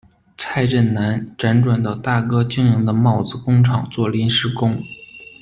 [0.35, 4.81] 蔡振南辗转到大哥经营的帽子工厂做临时工。